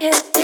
[0.00, 0.37] Yeah.